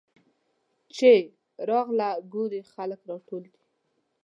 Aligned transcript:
چې 0.95 1.11
راغله 1.69 2.09
ګوري 2.33 2.59
چې 2.65 2.71
خلک 2.73 2.99
راټول 3.09 3.43
دي. 3.53 3.61